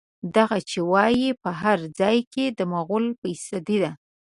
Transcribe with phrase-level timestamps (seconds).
[0.35, 3.89] دغه چې وايي، په هر ځای کې د مغول قصيدې